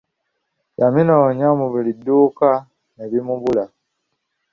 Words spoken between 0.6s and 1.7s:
Yabinoonya mu